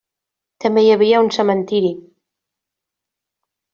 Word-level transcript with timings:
També 0.63 0.83
hi 0.85 0.89
havia 0.93 1.21
un 1.25 1.29
cementiri. 1.37 1.93